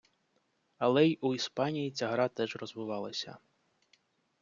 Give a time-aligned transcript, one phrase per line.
[0.77, 3.37] Але й у Іспанії ця гра теж розвивалася.